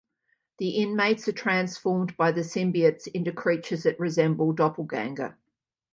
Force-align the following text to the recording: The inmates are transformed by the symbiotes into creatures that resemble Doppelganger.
The 0.57 0.69
inmates 0.77 1.27
are 1.27 1.31
transformed 1.31 2.17
by 2.17 2.31
the 2.31 2.41
symbiotes 2.41 3.07
into 3.13 3.31
creatures 3.31 3.83
that 3.83 3.99
resemble 3.99 4.51
Doppelganger. 4.51 5.37